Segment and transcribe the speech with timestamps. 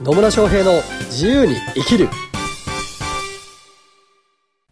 [0.00, 0.72] 野村翔平の
[1.06, 2.08] 自由に生きる。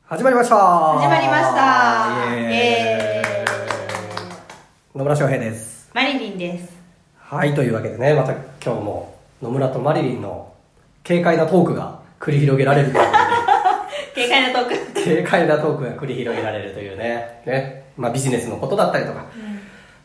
[0.04, 0.56] 始まりました。
[0.56, 2.34] 始まりました。
[2.50, 4.98] イエーイ。
[4.98, 5.90] 野村翔平です。
[5.94, 6.76] マリリンです。
[7.18, 10.52] はいというわけでねまた今日も野村とマリリンの
[11.06, 13.10] 軽快なトークが繰り広げられるというこ
[14.14, 15.04] 軽快なトーク。
[15.04, 17.42] 軽快なトークが繰り広げられるというね。
[17.46, 19.24] ね、まあ、ビジネスのことだったりとか、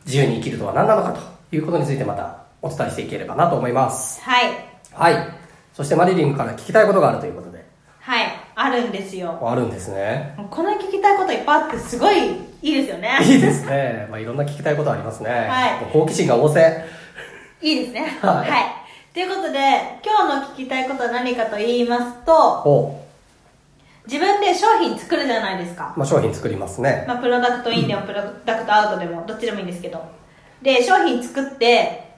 [0.06, 1.20] 自由に生きるとは何なのかと
[1.54, 4.20] いうことについてまたお伝えしていければなと思います。
[4.22, 5.14] はいはい。
[5.74, 7.64] そしてマリリンから聞きたいことがあるということで。
[8.00, 8.26] はい。
[8.54, 9.38] あるんですよ。
[9.42, 10.34] あるんですね。
[10.50, 12.30] こんな聞きたいこといっぱいあってすごい
[12.62, 13.18] いいですよね。
[13.22, 14.08] いいですね。
[14.10, 15.30] まあ、いろんな聞きたいことありますね。
[15.30, 15.92] はい。
[15.92, 16.84] 好奇心が旺盛。
[17.60, 18.18] いいですね。
[18.20, 19.14] はい。
[19.14, 19.58] ということで
[20.04, 23.04] 今日の聞きたいことは何かと言いますとお。
[24.06, 25.92] 自分で商品作るじゃないですか。
[25.96, 27.04] まあ、商品作りますね。
[27.06, 30.02] まあ、プロダクトインでもプロダクトアウトでもどっちでもいいんですけど。
[30.62, 32.08] で商品作って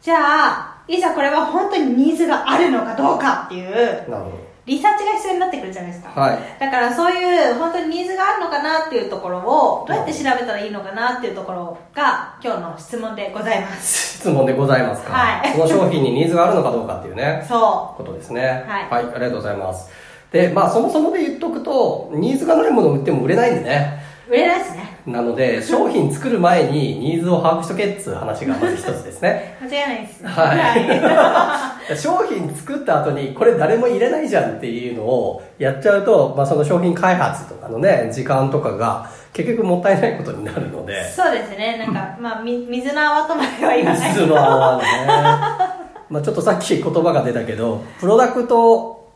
[0.00, 14.24] じゃあいざこれは本当にニーズがあるのかどうかっていうなるほリサーチが必要になってくるじゃないですか、はいだからそういう本当にニーズがあるのかなっていうところをどうやって調べたらいいのかなっていうところが今日の質問でございますど。
[14.24, 15.12] 質問でございますか。
[15.12, 18.64] はいその商品にニーズがあるのかどうかっていうね、そことですね。
[18.66, 19.90] はいありがとうございます。
[20.32, 24.03] で、まあ、そもそもで言っとくと、ニーズがないものを売っても売れないんでね。
[24.28, 25.00] う売れないですね。
[25.06, 29.58] なので、商品作る前にニーズを把握しとけっつう話がまず 一つですね。
[29.62, 30.26] 間違いないです。
[30.26, 31.96] はい。
[31.96, 41.04] 商品作った後にこれ誰も入れないじゃんっていうのをやっちゃうと、まあ、その商品開発とかのね時間とかが結局もったいないことになるので。
[41.10, 41.76] そうですね。
[41.78, 44.08] なんか、まあ、み水の泡とまでは言わない。
[44.10, 44.84] 水の泡ね。
[46.08, 49.10] まあちょっとさっき言葉が出たけどプロダクト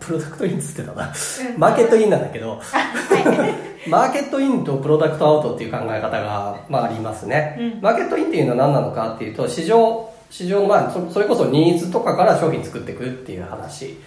[0.00, 1.12] プロダクトインっつってたな。
[1.56, 2.60] マーケットインなんだけど
[3.88, 7.80] マーケットインとプロダクトアウトっていう考え方が、まあ、ありますね、うん。
[7.80, 13.98] マーケットインっていうのは何なのかっていうと市場市場の、まあ、そそれこそニーズとかから商品作っていくっていう話。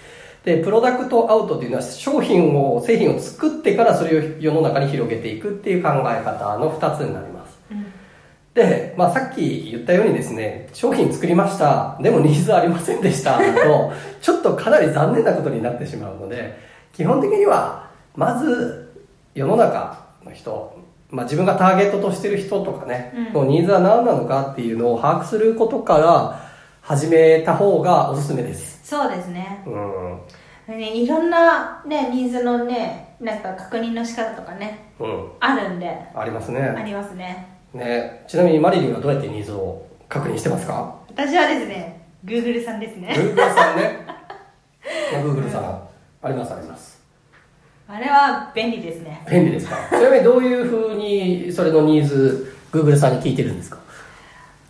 [0.43, 7.59] でプロダクトアウトっていうのは商品を製品を作ってからそれを世の中に広げていくっていう考え方の2つになります。
[7.69, 7.85] うん。
[8.55, 11.97] で、まあ、さっき言ったようにですね商品作りました。
[12.01, 13.37] でもニーズありませんでした。
[13.37, 16.57] だとちょっとかなり残念なことになってしまうので
[16.93, 18.80] 基本的にはまず
[19.33, 20.77] 世の中の人、
[21.09, 23.33] まあ、自分がターゲットとしてる人とかね、うん。
[23.33, 26.49] のニーズは何なのかっていうのを把握することから
[26.81, 28.79] 始めた方がおすすめです。
[28.83, 29.63] そうですね。
[29.65, 30.19] うん。
[30.67, 35.31] ねいろんな、ね、ニーズのねなんか確認の仕方とかねうん。
[35.39, 35.97] あるんで。
[36.15, 37.47] ありますあねりますね。
[37.73, 40.95] ねちなみにマリリンはどうやってニーズを確認してますか？
[41.09, 43.13] 私はですね Google さんですね。
[43.17, 44.05] Google さんね。
[44.05, 44.13] ま
[45.19, 45.81] あ Google さん。
[46.23, 46.90] ありますあります。
[47.93, 49.25] あれは便利ですね。
[49.29, 49.75] 便利ですか？
[49.89, 53.77] ちなみにどういうふうにそれのニーズ、Google さんに聞いてるんですか？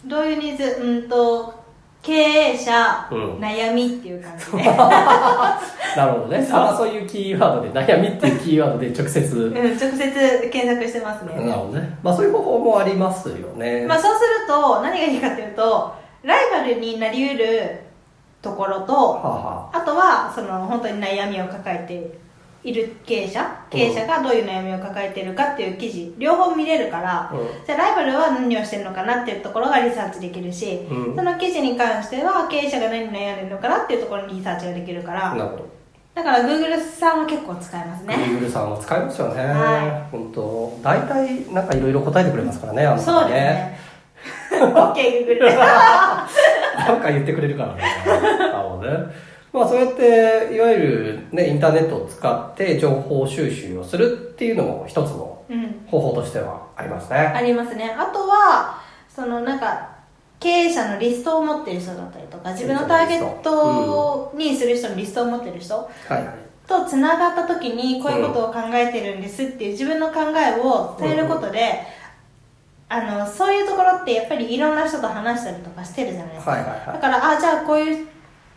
[0.05, 0.81] どういうニーズ？
[0.81, 1.53] うんと
[2.01, 3.37] 経営者、うん。
[3.37, 6.43] 悩みっていう感じで、 なるほどね。
[6.43, 9.35] さあそういうキーワードで、悩みっていうキーワードで直接。
[9.37, 11.95] うん、直接検索してますね、なるほどね。
[12.01, 13.85] まあそういう方法もありますよね。
[13.87, 15.93] まあ、そうすると何がいいかというと
[16.23, 17.79] ライバルになりうる
[18.41, 22.19] ところとはあ、はあとはその本当に悩みを抱えて
[22.63, 23.44] いる経営者？
[23.69, 26.13] 経営者がどういう悩みを抱えているかっていう記事。
[26.17, 27.66] 両方見れるから、うん。
[27.66, 31.16] じゃあライバルは何をしてるのかなっていうところがリサーチできるし、うん。
[31.16, 35.31] その記事に関しては経営者が何に悩んでるのかなっていうところにリサーチができるから。
[35.31, 35.81] あ、なるほど。
[36.13, 38.16] だから Google さんは結構使えますね。
[38.16, 39.43] Google さんは使いますよね。
[39.43, 40.78] は本当。
[40.83, 43.79] 大体なんかいろいろ答えてくれますからね、あの方そうですね。
[44.61, 47.81] OKGoogle でなんか言ってくれるからね。
[48.38, 49.30] なるほどね。
[49.53, 55.85] まあそうやって、いわゆるね、インターネットを使って情報収集をするっていうのも一つのうん。
[55.85, 57.17] 方法としてはありますね。
[57.17, 57.94] ありますね。
[57.97, 59.90] あとはそのなんか
[60.40, 65.90] 経営者のリストを持ってる人だったりとか自分のターゲットにする人のリストを持ってる人。
[66.67, 71.81] とつながった時にこういうことを考えてるんですっていう自分の考えを伝えることで、
[72.88, 76.85] あのそういうところってやっぱりいろんな人と話したりとかしてるじゃないですか、はいはいはい。
[76.88, 78.07] だからあじゃあこういう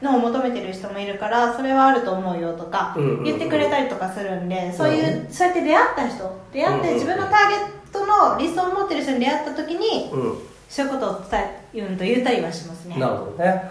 [0.02, 11.40] のを求めてる人もいるからそれはあると思うよとか言ってくれたりとかするんで、そういう、うそうやって出会った人出会って自分のターゲットのリストを持ってる人に出会った時にうそういうことを伝
[11.74, 13.00] えうんと言ったりはしますねん。
[13.00, 13.62] なるほどね。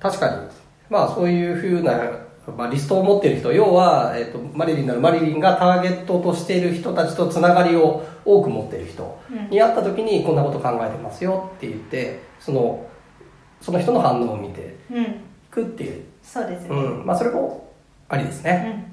[0.00, 0.36] 確かに。
[0.90, 1.98] まあそういうふうな、
[2.56, 9.18] まあ、リストを持ってる人、要は、えっ、と、マリリンならマリリンがターゲットとしている人たちとつながりを多く持ってる人
[9.50, 12.86] に会った時にこんなこと考えてますよって言って、その、
[13.64, 15.06] その人の反応を見てうんい
[15.50, 16.04] くっていう。
[16.22, 17.06] そうですね、うん。
[17.06, 17.72] まあそれも
[18.08, 18.52] ありですうね。
[18.52, 18.92] ん、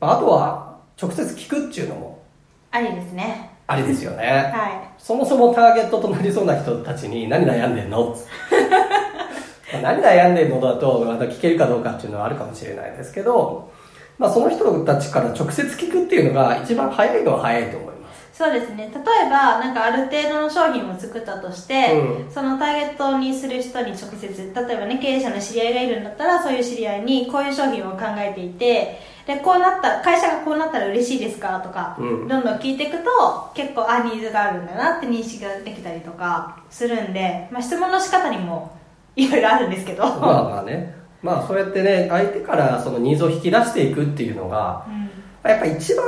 [0.00, 2.22] まああとは、直接聞くっていうのも
[2.70, 4.52] ありですねありですよね。
[4.54, 8.14] はそもそもターゲットとなりそうな人たちに何悩んでんの？
[9.82, 13.70] 何悩んでるのだとまた聞けるかどうかっていうのはあるかもしれないですけど、
[14.18, 17.91] まあ、その人たちから直接聞くっていうのが一番早いのは早いと思います
[18.42, 18.90] そうですね。
[18.92, 22.32] 例えばなんかある程度の商品を作ったとして、うん。
[22.32, 28.98] そのターゲットにする人に直接例えばね経営者の知り合いがいるんだったらそういう知り合いにこういう商品を考えていて
[29.28, 32.26] でこうなった会社がこうなったら嬉しいですかとか、うん。
[32.26, 38.76] どんどん聞いていくと結構あニーズがあるんだなって認識ができたりとかするんで、まあ、質問の仕方にも
[39.14, 41.00] いろいろあるんですけど、まあまあね。
[41.22, 44.84] まあそうやってね相手からそのニーズを引き出していくっていうのが
[45.44, 46.04] やっぱ一番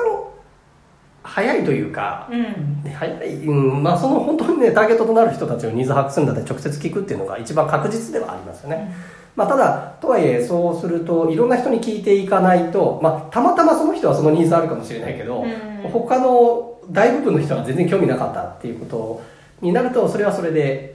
[1.25, 2.93] 早いというか、うん。
[2.93, 8.95] 早い、うん、まあその本当にねターゲットとなる人たちのニーズを把握するんだったら直接聞くっていうのが一番確実ではありますよね、
[9.35, 15.91] まあ、ただとはいえそうするといろんな人に聞いていかないと、まあ、たまたまその人はそのニーズあるかもしれないけど、うん。
[15.91, 19.23] 他の大部分の人は全然興味なかったっていうこと
[19.63, 20.95] になるとそれはそれで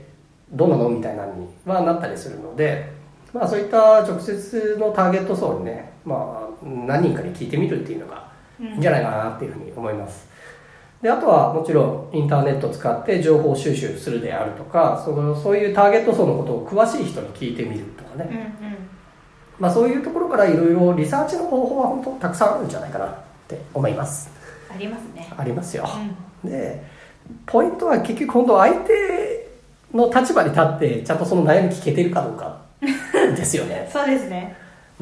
[0.52, 2.92] どうなのみたいなのにはなったりするので、
[3.32, 8.29] まあ、そういった直接のターゲット層にね、まあ、何人かに聞いてみるっていうのが
[8.78, 10.28] じゃないかなっていうふうに思います。
[11.02, 18.28] であとはもちろんインターネットを使って情報収集するであるとかそのそういうターゲット層のことを詳しい人に聞いてみるとかね、
[18.60, 18.76] うんうん。
[19.58, 23.14] まあ、そういうところからいろいろリサーチの方法は本当たくさんあるんじゃないかなっ
[23.48, 24.30] て思います。
[24.70, 25.32] ありますね。
[25.36, 25.88] ありますよ、
[26.44, 26.84] うで
[27.46, 29.48] ポイントは結局今度相手
[29.94, 32.60] の立場に立ってちゃんとその悩み聞けてるかどうか
[33.36, 33.88] ですよね。
[33.92, 34.56] そうですね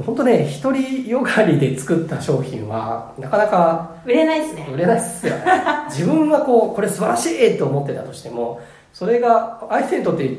[0.05, 4.69] 本当ね独りよがりで作った商品はなかなか売れないですね。
[4.73, 5.45] 売れないっすよね。
[5.91, 8.61] 自分はこうこれ素晴らしいと思ってたとしても
[8.93, 10.31] それが相手にとって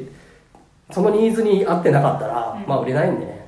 [0.91, 2.67] そのニーズに合ってなかったら、うん。
[2.67, 3.47] まあ売れないんでね。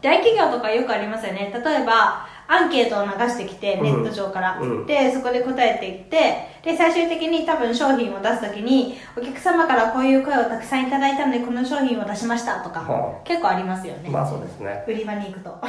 [0.00, 1.52] 大企業とかよくありますよね。
[1.52, 3.82] 例えばアンケートを流してきてうん。
[3.84, 4.86] ネット上から、うん。
[4.86, 14.84] でそこで答えていってで最終的に多分商品を出す時にお客様からこういう声をたくさんいただいたのでこの商品を出しましたとか、は結構ありますよね、まあそうですね。
[14.88, 15.50] 売り場に行くと。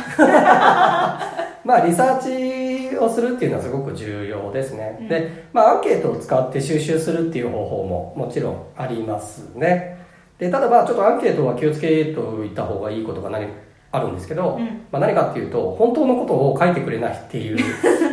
[1.66, 5.07] まあリサーチをするっていうのはすごく重要ですね、うん。
[5.07, 10.06] で、まあ、アンケートを使って収集するっていう方法ももちろんありますね。
[10.38, 13.48] でただまあちょっとアンケートは気をつけておいた方がいいことが何
[13.91, 14.65] あるんですけど、うん。
[14.91, 17.57] まあ、何かっていうと本当のことを書いてくれないっていう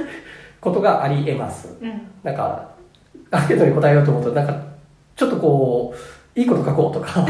[0.61, 1.77] ことがありえます。
[1.81, 2.01] うん。
[2.23, 2.69] なんか
[3.31, 4.55] アンケートに答えようと思うとなんか
[5.17, 5.95] ちょっとこ
[6.37, 7.27] ういいこと書こうとか っ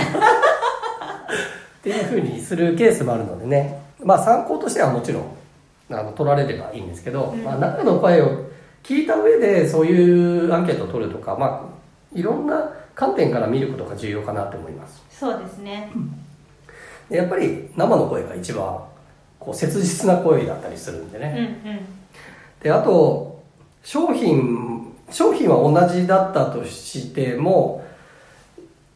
[1.82, 3.80] ていうふうにするケースもあるのでね。
[4.02, 5.24] まあ参考としてはもちろん
[5.90, 7.44] あの取られればいいんですけど、うん。
[7.44, 8.52] まあ、中の声を
[8.82, 15.02] 聞いた上でそういうアンケートを取るとか、まあ、いろんな観点から見ることが重要かなと思います。
[15.10, 15.90] そうですね
[17.12, 18.78] でやっぱり生の声が一番
[19.38, 21.78] こう切実な声だったりするんでうんね、うん。
[22.62, 23.42] であと
[23.84, 27.84] 商品商品は同じだったとしても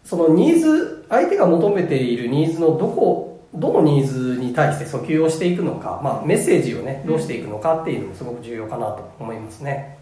[0.02, 9.98] そのニーズ相手が求めているニーズのどこどのニーズに対して訴求をしていくのか、まあ、メッセージをねどうしていくのかっていうのもすごく重要かなと思いますね。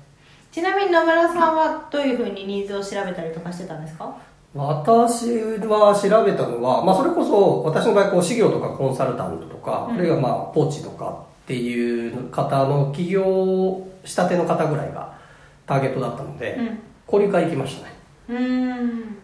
[0.52, 4.16] ちなみに野村さんはどういうふうにニーズを調べたりとかしてたんですか？
[4.54, 9.96] 私は調べたのは、まあ、それこそ私の場合こう事業とかコンサルタントとか、うん。
[9.96, 15.18] あるいはまあポーチとかっていう方の起業したての方ぐらいが
[15.66, 16.78] ターゲットだったので、うん。
[17.06, 17.94] 交流会行きましたね。
[18.28, 19.16] うーん。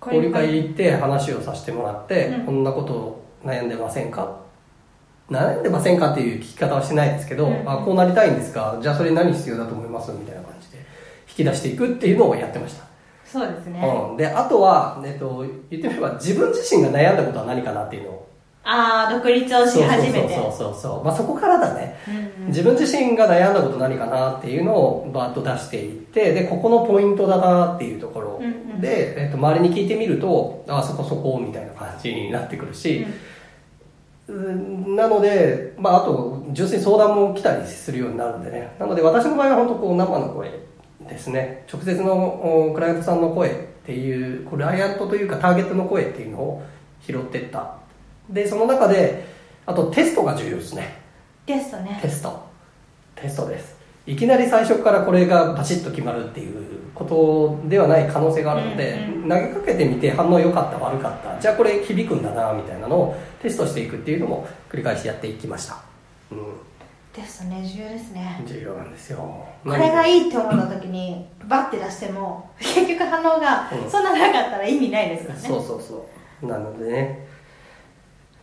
[0.00, 2.46] 交流会行って話をさせてもらって、うん。
[2.46, 4.40] こんなことを悩んでませんか？
[5.28, 7.68] 悩んでませんかっていう聞き方はしてないですけど、うん。
[7.68, 8.78] あこうなりたいんですか？
[8.80, 10.12] じゃあそれ何必要だと思います？
[10.12, 10.78] みたいな感じで
[11.28, 12.84] 引き出していくっていうのをやってました、
[13.30, 13.80] そうですね、
[14.10, 18.26] うん、であとは、えっと、言ってみれば自分自身が悩んだことは何かなっていうのを。
[18.68, 20.34] ああ独立をし始めて。
[20.34, 21.96] そうそうそうそうまあ、そこからだね。
[22.08, 22.48] うんうん。
[22.48, 28.40] 自分自身が悩んだこと何かなっていうのをバーッと出していってでここのポイントだなっていうところ。
[28.40, 28.80] うんうん。
[28.80, 33.06] で、えっと、周りに聞いてみるとあそこそこみたいな感じになってくるし、
[34.26, 34.96] うん。
[34.96, 38.74] なので、まあ、あと純粋に相談も来たりするようになるんでね。
[38.80, 40.66] なので私の場合は本当こう生の声
[41.08, 41.64] ですね。
[41.72, 46.62] 直接のおクライアントさんの声っていうクライアントというかターゲットの声っていうのを
[47.00, 47.76] 拾ってった。
[48.30, 49.24] でその中で
[49.64, 50.98] あとテストが重要ですね。
[51.46, 51.98] テストね。
[52.02, 52.46] テスト。
[53.14, 53.76] テストです。
[54.06, 61.40] いきなり最初からこれがバチッと決まるっていうことではない可能性があるので、うん投げかけてみて反応良かった悪かった。
[61.40, 65.82] じゃあこれ響くんだなみたいなのをテストしていくっていうのも繰り返しやっていきました、
[66.30, 66.75] うテ
[67.22, 68.40] ストね重要ですね。
[68.42, 69.46] ん、重要なんですよ。
[69.64, 73.90] これがいいいって思った時にバッて出しても結局反応がうん。
[73.90, 76.08] そんななかったら意味ないですよね、そうそうそ
[76.42, 76.46] う。
[76.46, 77.26] なのでね。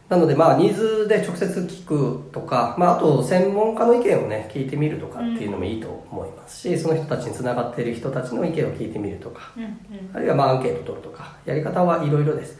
[0.09, 9.79] なのでまあニーズで直接聞くとか、まあ、あと専門家の意見をね聞いてみるとかっていうのもいいと思いますし、その人たちにつながっている人たちの意見を聞いてみるとかうんうん。
[10.13, 12.59] あるいはまあアンケート取るとかやり方はいろいろです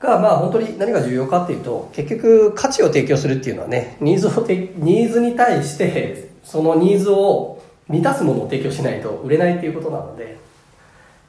[0.00, 10.38] がまあ本当に何が重要かっていうと結局価値を提供するっていうのはねニーズをてニーズに対してそのニーズを満たすものを提供しないと売れないっていうことなので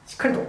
[0.06, 0.40] しっかりと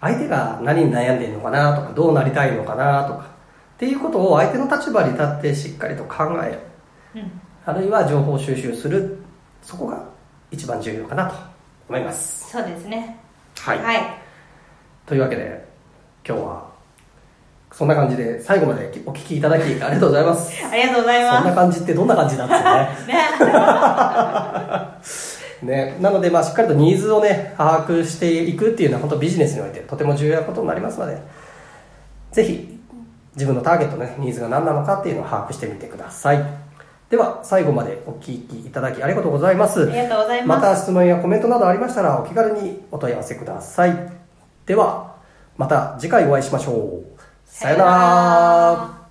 [0.00, 3.32] 相手が何に悩んでるのかなとかどうなりたいのかなとか
[3.76, 7.20] っていうことを相手の立場に立ってしっかりと考える。
[7.20, 7.40] うん。
[7.64, 9.18] あるいは情報収集する。
[9.62, 10.04] そこが
[10.50, 11.34] 一番重要かなと
[11.88, 12.50] 思います。
[12.50, 13.18] そうですね。
[13.58, 14.18] はい、はい。
[15.06, 15.64] というわけで
[16.26, 16.71] 今日は
[17.72, 20.52] そんな感じで最後までお聞きいただきありがとうございます。
[20.64, 22.54] ありがとうございそんなま感じってどんな感じだって
[22.96, 23.14] すね
[25.62, 25.94] ね。
[25.94, 31.18] ねなのでまあしっかりとニーズをね把握していくっていうのは本当ビジネスにおいてとても重要なことになりますので
[32.32, 32.78] ぜひ
[33.34, 36.44] 自分のターゲットの、ね、ニーズが何なのかっていうのを把握してみてください。
[37.08, 39.82] では最後までお聞きいただきありがとうございます。
[39.82, 40.60] ありがとうございます。
[40.60, 44.12] また質問やコメントなどありましたらお気軽にお問い合わせください。
[44.66, 45.12] では
[45.56, 47.11] また次回お会いしましょう
[47.52, 49.01] さよなら。